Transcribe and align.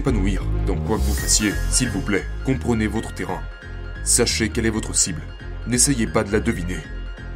dans 0.00 0.76
quoi 0.86 0.96
que 0.96 1.02
vous 1.02 1.14
fassiez, 1.14 1.52
s'il 1.70 1.88
vous 1.88 2.00
plaît, 2.00 2.24
comprenez 2.44 2.86
votre 2.86 3.12
terrain. 3.14 3.40
Sachez 4.04 4.48
quelle 4.48 4.66
est 4.66 4.70
votre 4.70 4.94
cible. 4.94 5.22
N'essayez 5.66 6.06
pas 6.06 6.22
de 6.22 6.32
la 6.32 6.40
deviner. 6.40 6.78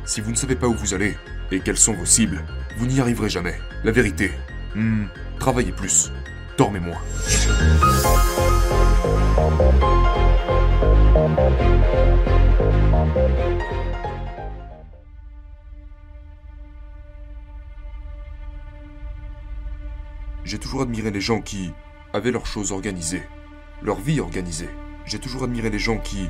Si 0.05 0.21
vous 0.21 0.31
ne 0.31 0.37
savez 0.37 0.55
pas 0.55 0.69
où 0.69 0.75
vous 0.75 0.95
allez, 0.95 1.17
et 1.51 1.61
quelles 1.61 1.77
sont 1.77 1.93
vos 1.93 2.07
cibles, 2.07 2.45
vous 2.79 2.87
n'y 2.87 3.01
arriverez 3.01 3.29
jamais. 3.29 3.59
La 3.85 3.91
vérité, 3.91 4.31
hmm, 4.77 5.07
travaillez 5.39 5.73
plus, 5.73 6.13
dormez 6.57 6.81
moins. 6.81 7.01
J'ai 20.45 20.59
toujours 20.59 20.83
admiré 20.83 21.11
les 21.11 21.21
gens 21.21 21.41
qui 21.41 21.73
avaient 22.13 22.31
leurs 22.31 22.47
choses 22.47 22.73
organisées, 22.73 23.23
leur 23.83 24.01
vie 24.01 24.21
organisée. 24.21 24.69
J'ai 25.07 25.19
toujours 25.19 25.45
admiré 25.45 25.71
les 25.71 25.79
gens 25.79 25.99
qui, 25.99 26.29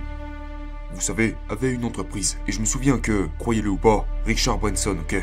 vous 0.94 1.00
savez, 1.00 1.36
avaient 1.48 1.72
une 1.72 1.84
entreprise. 1.84 2.38
Et 2.46 2.52
je 2.52 2.60
me 2.60 2.64
souviens 2.64 2.98
que, 2.98 3.28
croyez-le 3.38 3.70
ou 3.70 3.76
pas, 3.76 4.06
Richard 4.24 4.58
Branson, 4.58 4.96
ok? 5.00 5.16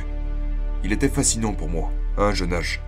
Il 0.84 0.92
était 0.92 1.10
fascinant 1.10 1.54
pour 1.54 1.70
moi, 1.70 1.92
à 2.18 2.24
un 2.24 2.34
jeune 2.34 2.54
âge. 2.54 2.82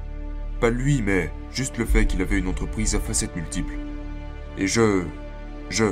Pas 0.60 0.70
lui, 0.70 1.02
mais 1.02 1.32
juste 1.52 1.78
le 1.78 1.86
fait 1.86 2.06
qu'il 2.06 2.22
avait 2.22 2.38
une 2.38 2.48
entreprise 2.48 2.96
à 2.96 3.00
facettes 3.00 3.36
multiples. 3.36 3.74
Et 4.58 4.68
je... 4.68 5.04
je... 5.70 5.86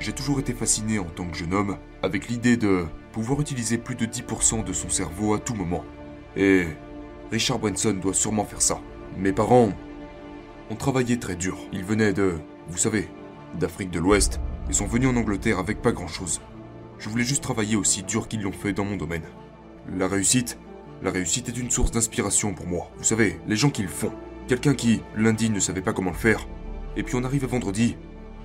J'ai 0.00 0.12
toujours 0.12 0.38
été 0.38 0.52
fasciné 0.52 1.00
en 1.00 1.04
tant 1.04 1.26
que 1.26 1.36
jeune 1.36 1.52
homme 1.52 1.76
avec 2.02 2.28
l'idée 2.28 2.56
de 2.56 2.86
pouvoir 3.12 3.40
utiliser 3.40 3.78
plus 3.78 3.96
de 3.96 4.06
10% 4.06 4.62
de 4.62 4.72
son 4.72 4.88
cerveau 4.88 5.34
à 5.34 5.40
tout 5.40 5.54
moment. 5.54 5.84
Et 6.36 6.66
Richard 7.32 7.58
Branson 7.58 7.94
doit 7.94 8.14
sûrement 8.14 8.44
faire 8.44 8.62
ça. 8.62 8.80
Mes 9.16 9.32
parents 9.32 9.72
ont 10.70 10.76
travaillé 10.76 11.18
très 11.18 11.36
dur. 11.36 11.58
Ils 11.72 11.84
venaient 11.84 12.12
de, 12.12 12.34
vous 12.68 12.78
savez, 12.78 13.08
d'Afrique 13.58 13.90
de 13.90 14.00
l'Ouest 14.00 14.40
et 14.68 14.72
sont 14.72 14.86
venus 14.86 15.08
en 15.08 15.16
Angleterre 15.16 15.58
avec 15.58 15.82
pas 15.82 15.92
grand-chose. 15.92 16.40
Je 16.98 17.08
voulais 17.08 17.24
juste 17.24 17.42
travailler 17.42 17.76
aussi 17.76 18.02
dur 18.02 18.28
qu'ils 18.28 18.42
l'ont 18.42 18.52
fait 18.52 18.72
dans 18.72 18.84
mon 18.84 18.96
domaine. 18.96 19.22
La 19.96 20.08
réussite, 20.08 20.58
la 21.02 21.10
réussite 21.10 21.48
est 21.48 21.58
une 21.58 21.70
source 21.70 21.92
d'inspiration 21.92 22.54
pour 22.54 22.66
moi. 22.66 22.90
Vous 22.98 23.04
savez, 23.04 23.40
les 23.46 23.56
gens 23.56 23.70
qui 23.70 23.82
le 23.82 23.88
font. 23.88 24.12
Quelqu'un 24.48 24.74
qui, 24.74 25.02
lundi, 25.14 25.50
ne 25.50 25.60
savait 25.60 25.80
pas 25.80 25.92
comment 25.92 26.10
le 26.10 26.16
faire, 26.16 26.46
et 26.96 27.02
puis 27.02 27.14
on 27.14 27.24
arrive 27.24 27.44
à 27.44 27.48
vendredi, 27.48 27.96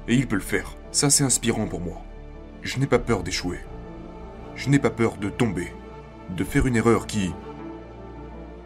et 0.07 0.15
il 0.15 0.27
peut 0.27 0.35
le 0.35 0.41
faire. 0.41 0.75
Ça, 0.91 1.09
c'est 1.09 1.23
inspirant 1.23 1.65
pour 1.65 1.79
moi. 1.79 2.01
Je 2.61 2.77
n'ai 2.77 2.87
pas 2.87 2.99
peur 2.99 3.23
d'échouer. 3.23 3.59
Je 4.55 4.69
n'ai 4.69 4.79
pas 4.79 4.89
peur 4.89 5.17
de 5.17 5.29
tomber, 5.29 5.73
de 6.29 6.43
faire 6.43 6.67
une 6.67 6.75
erreur 6.75 7.07
qui, 7.07 7.33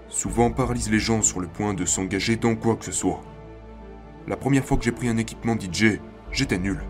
souvent 0.09 0.51
paralyse 0.51 0.89
les 0.91 0.99
gens 0.99 1.21
sur 1.21 1.39
le 1.39 1.47
point 1.47 1.73
de 1.73 1.85
s'engager 1.85 2.35
dans 2.35 2.55
quoi 2.55 2.75
que 2.75 2.85
ce 2.85 2.91
soit. 2.91 3.21
La 4.27 4.35
première 4.35 4.65
fois 4.65 4.75
que 4.75 4.83
j'ai 4.83 4.91
pris 4.91 5.07
un 5.07 5.15
équipement 5.15 5.55
DJ, 5.55 6.01
j'étais 6.33 6.57
nul. 6.57 6.81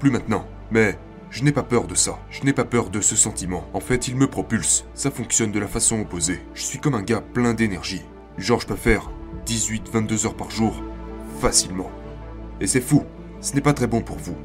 Plus 0.00 0.10
maintenant, 0.10 0.46
mais 0.70 0.98
je 1.28 1.44
n'ai 1.44 1.52
pas 1.52 1.62
peur 1.62 1.86
de 1.86 1.94
ça. 1.94 2.18
Je 2.30 2.44
n'ai 2.44 2.54
pas 2.54 2.64
peur 2.64 2.88
de 2.88 3.02
ce 3.02 3.14
sentiment. 3.14 3.68
En 3.74 3.80
fait, 3.80 4.08
il 4.08 4.16
me 4.16 4.26
propulse. 4.26 4.86
Ça 4.94 5.10
fonctionne 5.10 5.52
de 5.52 5.58
la 5.58 5.66
façon 5.66 6.00
opposée. 6.00 6.40
Je 6.54 6.62
suis 6.62 6.78
comme 6.78 6.94
un 6.94 7.02
gars 7.02 7.20
plein 7.20 7.52
d'énergie. 7.52 8.00
Genre, 8.38 8.58
je 8.58 8.66
peux 8.66 8.74
faire 8.74 9.10
18-22 9.46 10.24
heures 10.24 10.36
par 10.36 10.50
jour, 10.50 10.82
facilement. 11.40 11.90
Et 12.62 12.66
c'est 12.66 12.80
fou. 12.80 13.04
Ce 13.42 13.54
n'est 13.54 13.60
pas 13.60 13.74
très 13.74 13.86
bon 13.86 14.00
pour 14.00 14.16
vous. 14.16 14.36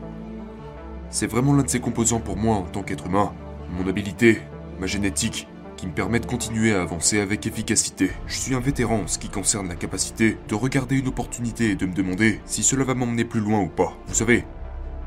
C'est 1.10 1.28
vraiment 1.28 1.54
l'un 1.54 1.64
de 1.64 1.70
ces 1.70 1.80
composants 1.80 2.20
pour 2.20 2.36
moi 2.36 2.58
en 2.58 2.64
tant 2.64 2.84
qu'être 2.84 3.06
humain. 3.06 3.34
Mon 3.70 3.88
habilité, 3.88 4.42
ma 4.82 4.86
génétique, 4.86 5.48
qui 5.82 5.88
me 5.88 5.94
permet 5.94 6.20
de 6.20 6.28
continuer 6.28 6.76
à 6.76 6.84
avancer 6.84 7.20
avec 7.20 7.48
efficacité. 7.48 8.12
Je 8.28 8.38
suis 8.38 8.54
un 8.54 8.60
vétéran 8.60 9.00
en 9.00 9.08
ce 9.08 9.18
qui 9.18 9.30
concerne 9.30 9.68
la 9.68 9.74
capacité 9.74 10.38
de 10.48 10.54
regarder 10.54 10.96
une 11.00 11.08
opportunité 11.08 11.72
et 11.72 11.76
de 11.76 11.88
me 11.88 11.96
demander 11.96 12.40
si 12.46 12.62
cela 12.62 12.84
va 12.84 12.94
m'emmener 12.94 13.26
plus 13.26 13.40
loin 13.40 13.62
ou 13.62 13.68
pas. 13.68 13.98
Vous 14.06 14.14
savez, 14.14 14.46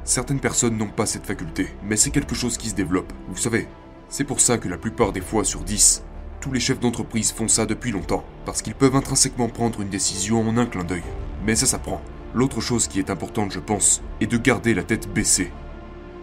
certaines 0.02 0.40
personnes 0.40 0.76
n'ont 0.76 0.88
pas 0.88 1.06
cette 1.06 1.26
faculté, 1.26 1.68
mais 1.84 1.96
c'est 1.96 2.10
quelque 2.10 2.34
chose 2.34 2.58
qui 2.58 2.70
se 2.70 2.74
développe. 2.74 3.12
Vous 3.28 3.36
savez, 3.36 3.68
c'est 4.08 4.24
pour 4.24 4.40
ça 4.40 4.58
que 4.58 4.68
la 4.68 4.76
plupart 4.76 5.12
des 5.12 5.20
fois 5.20 5.44
sur 5.44 5.60
10, 5.60 6.02
tous 6.40 6.50
les 6.50 6.58
chefs 6.58 6.80
d'entreprise 6.80 7.30
font 7.30 7.46
ça 7.46 7.66
depuis 7.66 7.92
longtemps, 7.92 8.24
parce 8.44 8.60
qu'ils 8.60 8.74
peuvent 8.74 8.96
intrinsèquement 8.96 9.48
prendre 9.48 9.80
une 9.80 9.90
décision 9.90 10.40
en 10.40 10.56
un 10.56 10.66
clin 10.66 10.82
d'œil. 10.82 11.04
Mais 11.46 11.54
ça 11.54 11.66
s'apprend. 11.66 12.02
L'autre 12.34 12.60
chose 12.60 12.88
qui 12.88 12.98
est 12.98 13.10
importante, 13.10 13.52
je 13.52 13.60
pense, 13.60 14.02
est 14.20 14.26
de 14.26 14.38
garder 14.38 14.74
la 14.74 14.82
tête 14.82 15.08
baissée. 15.14 15.52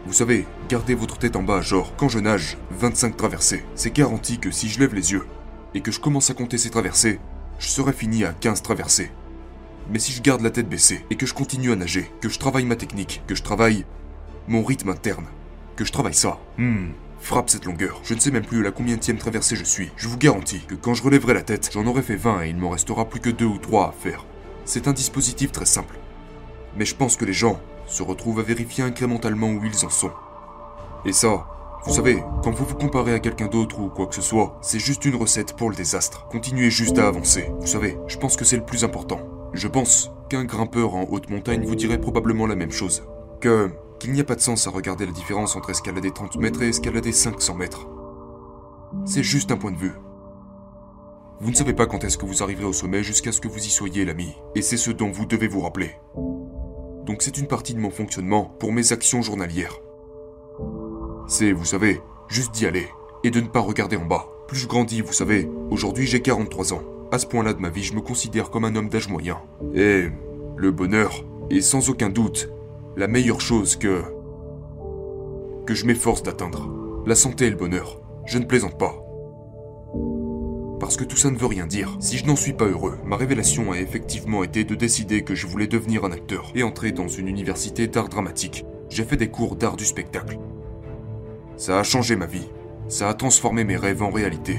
Vous 0.08 0.14
savez, 0.14 0.48
gardez 0.68 0.96
votre 0.96 1.20
tête 1.20 1.36
en 1.36 1.44
bas, 1.44 1.62
genre, 1.62 1.96
quand 1.96 2.10
je 2.10 2.18
nage, 2.18 2.58
25 2.72 3.16
traversées. 3.16 3.64
C'est 3.76 3.96
garanti 3.96 4.40
que 4.40 4.50
si 4.50 4.68
je 4.68 4.80
lève 4.80 4.96
les 4.96 5.12
yeux 5.12 5.28
et 5.76 5.82
que 5.82 5.92
je 5.92 6.00
commence 6.00 6.32
à 6.32 6.34
compter 6.34 6.58
ces 6.58 6.72
traversées, 6.72 7.20
je 7.60 7.68
serai 7.68 7.94
fini 7.94 8.26
à 8.26 8.34
15 8.34 8.64
traversées. 8.64 9.12
Mais 9.92 10.00
si 10.00 10.12
je 10.12 10.24
garde 10.24 10.42
la 10.42 10.50
tête 10.50 10.68
baissée 10.68 11.06
et 11.12 11.16
que 11.16 11.28
je 11.28 11.36
continue 11.36 11.72
à 11.72 11.76
nager, 11.76 12.12
que 12.20 12.30
je 12.30 12.40
travaille 12.40 12.66
ma 12.66 12.76
technique, 12.76 13.22
que 13.28 13.36
je 13.36 13.44
travaille 13.44 13.86
mon 14.48 14.64
rythme 14.64 14.90
interne, 14.90 15.28
que 15.76 15.86
je 15.86 15.92
travaille 15.92 16.16
ça, 16.16 16.40
hmm, 16.58 16.90
frappe 17.20 17.52
cette 17.52 17.66
longueur. 17.66 18.02
Je 18.04 18.16
ne 18.16 18.20
sais 18.20 18.32
même 18.32 18.46
plus 18.46 18.62
à 18.62 18.64
la 18.64 18.72
combienième 18.72 19.18
traversée 19.18 19.56
je 19.56 19.64
suis. 19.64 19.92
Je 19.98 20.08
vous 20.08 20.18
garantis 20.18 20.62
que 20.68 20.74
quand 20.76 20.96
je 20.96 21.04
relèverai 21.04 21.36
la 21.36 21.44
tête, 21.44 21.70
j'en 21.72 21.86
aurai 21.86 22.02
fait 22.02 22.16
20 22.16 22.42
et 22.42 22.50
il 22.50 22.58
m'en 22.58 22.70
restera 22.70 23.08
plus 23.08 23.20
que 23.20 23.30
2 23.30 23.46
ou 23.46 23.60
3 23.60 23.90
à 23.90 23.92
faire. 23.92 24.26
C'est 24.66 24.88
un 24.88 24.94
dispositif 24.94 25.52
très 25.52 25.66
simple. 25.66 26.00
Mais 26.76 26.86
je 26.86 26.96
pense 26.96 27.18
que 27.18 27.26
les 27.26 27.34
gens 27.34 27.62
se 27.88 28.04
retrouvent 28.04 28.40
à 28.40 28.44
vérifier 28.44 28.84
incrémentalement 28.84 29.50
où 29.50 29.64
ils 29.64 29.86
en 29.86 29.90
sont. 29.90 30.12
Et 31.06 31.14
ça, 31.14 31.46
vous 31.86 31.94
savez, 31.94 32.24
quand 32.44 32.52
vous 32.52 32.66
vous 32.66 32.76
comparez 32.76 33.14
à 33.14 33.20
quelqu'un 33.20 33.48
d'autre 33.48 33.80
ou 33.80 33.90
quoi 33.90 34.06
que 34.06 34.16
ce 34.16 34.22
soit, 34.22 34.58
c'est 34.62 34.80
juste 34.80 35.04
une 35.06 35.16
recette 35.16 35.54
pour 35.54 35.70
le 35.70 35.76
désastre. 35.76 36.28
Continuez 36.30 36.70
juste 36.70 37.00
à 37.00 37.08
avancer. 37.08 37.52
Vous 37.60 37.68
savez, 37.68 37.98
je 38.08 38.18
pense 38.18 38.36
que 38.36 38.46
c'est 38.46 38.58
le 38.58 38.66
plus 38.66 38.84
important. 38.84 39.20
Je 39.54 39.68
pense 39.68 40.12
qu'un 40.30 40.46
grimpeur 40.46 40.96
en 40.96 41.08
haute 41.10 41.30
montagne 41.30 41.66
vous 41.66 41.76
dirait 41.76 42.00
probablement 42.00 42.46
la 42.46 42.56
même 42.56 42.72
chose. 42.72 43.04
Que 43.40 43.72
qu'il 44.00 44.14
n'y 44.14 44.20
a 44.20 44.24
pas 44.24 44.36
de 44.36 44.42
sens 44.42 44.66
à 44.66 44.72
regarder 44.72 45.06
la 45.06 45.12
différence 45.12 45.56
entre 45.56 45.70
escalader 45.70 46.12
30 46.12 46.38
mètres 46.38 46.64
et 46.64 46.70
escalader 46.70 47.12
500 47.12 47.54
mètres. 47.54 47.88
C'est 49.06 49.22
juste 49.22 49.52
un 49.52 49.58
point 49.58 49.72
de 49.72 49.78
vue. 49.78 49.94
Vous 51.40 51.52
ne 51.52 51.56
savez 51.56 51.74
pas 51.74 51.86
quand 51.86 52.04
est-ce 52.04 52.18
que 52.18 52.26
vous 52.26 52.42
arriverez 52.42 52.66
au 52.66 52.74
sommet 52.74 53.04
jusqu'à 53.04 53.32
ce 53.32 53.42
que 53.42 53.48
vous 53.48 53.60
y 53.60 53.70
soyez, 53.70 54.06
l'ami. 54.06 54.36
Et 54.56 54.62
c'est 54.62 54.78
ce 54.78 54.92
dont 54.92 55.12
vous 55.12 55.26
devez 55.26 55.48
vous 55.48 55.62
rappeler. 55.62 55.96
Donc 57.12 57.24
c'est 57.24 57.38
une 57.38 57.48
partie 57.48 57.74
de 57.74 57.80
mon 57.80 57.90
fonctionnement 57.90 58.56
pour 58.58 58.72
mes 58.72 58.94
actions 58.94 59.22
journalières. 59.22 59.82
C'est, 61.28 61.52
vous 61.52 61.66
savez, 61.66 62.00
juste 62.30 62.54
d'y 62.54 62.66
aller 62.66 62.88
et 63.26 63.32
de 63.32 63.42
ne 63.42 63.50
pas 63.50 63.60
regarder 63.60 63.98
en 63.98 64.06
bas. 64.06 64.30
Plus 64.48 64.60
je 64.60 64.66
grandis, 64.66 65.02
vous 65.02 65.12
savez, 65.12 65.50
aujourd'hui 65.72 66.08
j'ai 66.08 66.22
43 66.22 66.74
ans. 66.74 66.84
À 67.12 67.20
ce 67.20 67.26
point-là 67.26 67.52
de 67.52 67.60
ma 67.60 67.68
vie, 67.68 67.84
je 67.84 67.96
me 67.96 68.00
considère 68.00 68.50
comme 68.50 68.64
un 68.64 68.78
homme 68.78 68.88
d'âge 68.88 69.10
moyen. 69.10 69.42
Et 69.76 70.06
le 70.56 70.72
bonheur 70.72 71.26
est 71.50 71.60
sans 71.60 71.90
aucun 71.90 72.08
doute 72.08 72.50
la 72.96 73.10
meilleure 73.10 73.42
chose 73.42 73.76
que 73.76 74.04
que 75.66 75.76
je 75.76 75.86
m'efforce 75.86 76.24
d'atteindre. 76.24 76.70
La 77.06 77.16
santé 77.16 77.48
et 77.48 77.50
le 77.50 77.58
bonheur. 77.58 78.00
Je 78.26 78.38
ne 78.38 78.46
plaisante 78.46 78.80
pas. 78.80 79.01
Parce 80.82 80.98
que 80.98 81.04
tout 81.04 81.16
ça 81.16 81.30
ne 81.30 81.38
veut 81.38 81.46
rien 81.46 81.68
dire. 81.68 81.96
Si 82.00 82.18
je 82.18 82.26
n'en 82.26 82.36
suis 82.36 82.54
pas 82.54 82.66
heureux, 82.66 82.98
ma 83.06 83.16
révélation 83.16 83.72
a 83.72 83.80
effectivement 83.80 84.44
été 84.44 84.64
de 84.64 84.74
décider 84.74 85.22
que 85.24 85.36
je 85.36 85.46
voulais 85.46 85.68
devenir 85.68 86.06
un 86.06 86.12
acteur 86.12 86.52
et 86.56 86.64
entrer 86.64 86.92
dans 86.92 87.08
une 87.08 87.28
université 87.28 87.88
d'art 87.88 88.10
dramatique. 88.10 88.66
J'ai 88.90 89.04
fait 89.04 89.16
des 89.16 89.30
cours 89.30 89.56
d'art 89.56 89.78
du 89.78 89.86
spectacle. 89.86 90.40
Ça 91.56 91.80
a 91.80 91.84
changé 91.84 92.16
ma 92.16 92.26
vie. 92.26 92.50
Ça 92.88 93.10
a 93.10 93.14
transformé 93.14 93.64
mes 93.64 93.78
rêves 93.78 94.02
en 94.02 94.10
réalité. 94.10 94.58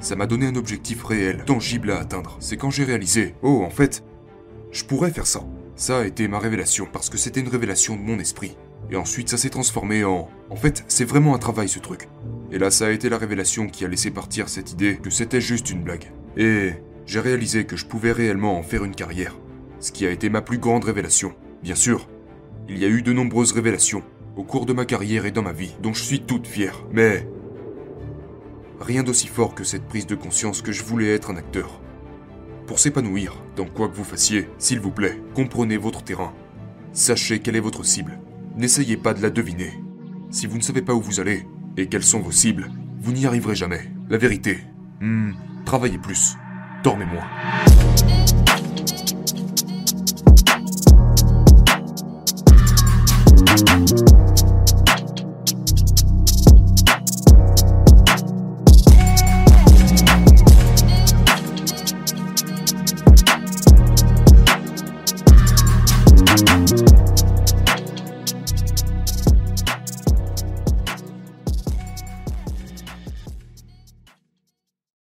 Ça 0.00 0.16
m'a 0.16 0.26
donné 0.26 0.46
un 0.46 0.56
objectif 0.56 1.04
réel, 1.04 1.44
tangible 1.44 1.90
à 1.90 1.98
atteindre. 1.98 2.38
C'est 2.40 2.56
quand 2.56 2.70
j'ai 2.70 2.84
réalisé, 2.84 3.34
oh 3.42 3.62
en 3.62 3.70
fait, 3.70 4.02
je 4.72 4.84
pourrais 4.84 5.10
faire 5.10 5.26
ça. 5.26 5.42
Ça 5.76 5.98
a 5.98 6.06
été 6.06 6.28
ma 6.28 6.38
révélation, 6.38 6.88
parce 6.90 7.10
que 7.10 7.18
c'était 7.18 7.40
une 7.40 7.48
révélation 7.48 7.94
de 7.94 8.00
mon 8.00 8.18
esprit. 8.18 8.56
Et 8.90 8.96
ensuite 8.96 9.28
ça 9.28 9.36
s'est 9.36 9.50
transformé 9.50 10.02
en... 10.02 10.30
En 10.48 10.56
fait, 10.56 10.82
c'est 10.88 11.04
vraiment 11.04 11.34
un 11.34 11.38
travail 11.38 11.68
ce 11.68 11.78
truc. 11.78 12.08
Et 12.50 12.58
là, 12.58 12.70
ça 12.70 12.86
a 12.86 12.90
été 12.90 13.08
la 13.08 13.18
révélation 13.18 13.68
qui 13.68 13.84
a 13.84 13.88
laissé 13.88 14.10
partir 14.10 14.48
cette 14.48 14.72
idée 14.72 14.96
que 14.96 15.10
c'était 15.10 15.40
juste 15.40 15.70
une 15.70 15.82
blague. 15.82 16.12
Et 16.36 16.72
j'ai 17.06 17.20
réalisé 17.20 17.64
que 17.64 17.76
je 17.76 17.86
pouvais 17.86 18.12
réellement 18.12 18.58
en 18.58 18.62
faire 18.62 18.84
une 18.84 18.94
carrière. 18.94 19.36
Ce 19.80 19.92
qui 19.92 20.06
a 20.06 20.10
été 20.10 20.30
ma 20.30 20.42
plus 20.42 20.58
grande 20.58 20.84
révélation. 20.84 21.34
Bien 21.62 21.74
sûr, 21.74 22.08
il 22.68 22.78
y 22.78 22.84
a 22.84 22.88
eu 22.88 23.02
de 23.02 23.12
nombreuses 23.12 23.52
révélations 23.52 24.02
au 24.36 24.44
cours 24.44 24.66
de 24.66 24.72
ma 24.72 24.84
carrière 24.84 25.26
et 25.26 25.30
dans 25.30 25.42
ma 25.42 25.52
vie, 25.52 25.74
dont 25.82 25.92
je 25.92 26.04
suis 26.04 26.20
toute 26.20 26.46
fière. 26.46 26.84
Mais 26.92 27.28
rien 28.80 29.02
d'aussi 29.02 29.26
fort 29.26 29.54
que 29.54 29.64
cette 29.64 29.86
prise 29.86 30.06
de 30.06 30.14
conscience 30.14 30.62
que 30.62 30.72
je 30.72 30.84
voulais 30.84 31.12
être 31.12 31.30
un 31.30 31.36
acteur. 31.36 31.80
Pour 32.66 32.78
s'épanouir, 32.78 33.42
dans 33.56 33.64
quoi 33.64 33.88
que 33.88 33.96
vous 33.96 34.04
fassiez, 34.04 34.48
s'il 34.58 34.78
vous 34.78 34.92
plaît, 34.92 35.20
comprenez 35.34 35.76
votre 35.76 36.04
terrain. 36.04 36.32
Sachez 36.92 37.40
quelle 37.40 37.56
est 37.56 37.60
votre 37.60 37.84
cible. 37.84 38.20
N'essayez 38.56 38.96
pas 38.96 39.14
de 39.14 39.22
la 39.22 39.30
deviner. 39.30 39.72
Si 40.30 40.46
vous 40.46 40.56
ne 40.56 40.62
savez 40.62 40.82
pas 40.82 40.94
où 40.94 41.00
vous 41.00 41.20
allez, 41.20 41.46
et 41.78 41.86
quelles 41.86 42.02
sont 42.02 42.18
vos 42.18 42.32
cibles? 42.32 42.72
Vous 43.00 43.12
n'y 43.12 43.24
arriverez 43.24 43.54
jamais. 43.54 43.88
La 44.10 44.18
vérité. 44.18 44.58
Hmm. 45.00 45.30
Travaillez 45.64 45.98
plus. 45.98 46.34
Dormez 46.82 47.06
moins. 47.06 47.22